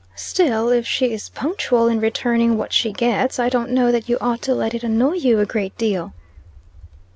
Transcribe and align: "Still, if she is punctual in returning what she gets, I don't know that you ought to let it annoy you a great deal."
"Still, 0.15 0.69
if 0.69 0.87
she 0.87 1.13
is 1.13 1.29
punctual 1.29 1.87
in 1.87 1.99
returning 1.99 2.57
what 2.57 2.73
she 2.73 2.91
gets, 2.91 3.37
I 3.37 3.49
don't 3.49 3.69
know 3.69 3.91
that 3.91 4.09
you 4.09 4.17
ought 4.19 4.41
to 4.41 4.55
let 4.55 4.73
it 4.73 4.83
annoy 4.83 5.13
you 5.13 5.37
a 5.39 5.45
great 5.45 5.77
deal." 5.77 6.11